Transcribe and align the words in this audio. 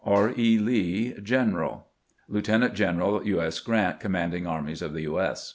R. 0.03 0.29
B. 0.29 0.57
Lee, 0.57 1.13
General. 1.21 1.85
Lieutenant 2.27 2.73
general 2.73 3.23
U. 3.23 3.39
S. 3.39 3.59
Grant, 3.59 3.99
Commanding 3.99 4.47
Armies 4.47 4.81
of 4.81 4.93
the 4.93 5.01
U. 5.01 5.21
S. 5.21 5.49